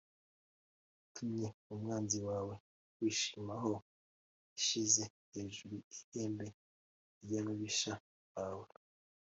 Yatumye 1.01 1.47
umwanzi 1.73 2.19
wawe 2.27 2.53
akwishimaho, 2.87 3.73
Yashyize 4.51 5.03
hejuru 5.31 5.75
ihembe 5.93 6.47
ry’ababisha 7.23 7.93
bawe. 8.33 8.67